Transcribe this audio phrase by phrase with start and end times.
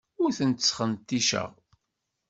[0.23, 1.49] Ur tent-sxenticeɣ.